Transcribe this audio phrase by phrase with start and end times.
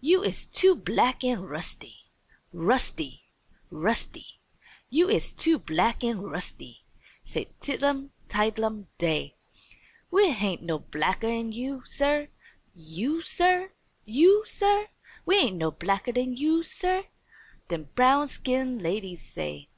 [0.00, 2.06] "You is too black an' rusty!
[2.50, 3.24] Rusty!
[3.70, 4.40] Rusty!
[4.88, 6.86] You is too black an' rusty!"
[7.26, 9.36] said Tidlum Tidelum Day.
[10.10, 12.28] "We hain't no blacker 'an you, Sir!
[12.74, 13.72] You, Sir!
[14.06, 14.88] You, Sir!
[15.26, 17.04] We hain't no blacker 'an you, Sir!"
[17.68, 19.68] dem brown skin ladies say.